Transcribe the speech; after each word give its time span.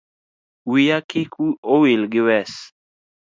Wiya 0.69 0.97
kik 1.09 1.31
owil 1.73 2.01
gi 2.11 2.21
wes 2.27 2.53